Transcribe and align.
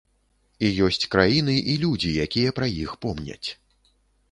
І 0.67 0.71
ёсць 0.85 1.07
краіны 1.15 1.55
і 1.75 1.77
людзі, 1.85 2.15
якія 2.25 2.57
пра 2.59 2.73
іх 2.83 2.99
помняць. 3.07 3.49